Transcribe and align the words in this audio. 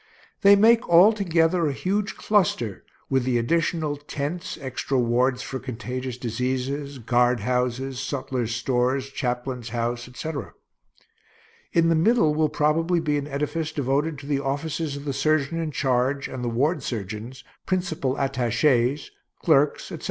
They 0.41 0.55
make 0.55 0.89
all 0.89 1.13
together 1.13 1.67
a 1.67 1.73
huge 1.73 2.15
cluster, 2.15 2.83
with 3.07 3.23
the 3.23 3.37
additional 3.37 3.97
tents, 3.97 4.57
extra 4.59 4.97
wards 4.97 5.43
for 5.43 5.59
contagious 5.59 6.17
diseases, 6.17 6.97
guard 6.97 7.41
houses, 7.41 7.99
sutler's 7.99 8.55
stores, 8.55 9.09
chaplain's 9.11 9.69
house, 9.69 10.07
etc. 10.07 10.53
In 11.71 11.89
the 11.89 11.93
middle 11.93 12.33
will 12.33 12.49
probably 12.49 12.99
be 12.99 13.19
an 13.19 13.27
edifice 13.27 13.71
devoted 13.71 14.17
to 14.17 14.25
the 14.25 14.39
offices 14.39 14.95
of 14.97 15.05
the 15.05 15.13
surgeon 15.13 15.59
in 15.61 15.69
charge 15.69 16.27
and 16.27 16.43
the 16.43 16.49
ward 16.49 16.81
surgeons, 16.81 17.43
principal 17.67 18.15
attachés, 18.15 19.11
clerks, 19.43 19.91
etc. 19.91 19.99